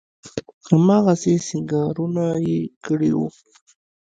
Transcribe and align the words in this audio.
هماغسې 0.69 1.33
سينګارونه 1.47 2.25
يې 2.47 2.59
کړي 2.85 3.11
وو. 3.15 3.27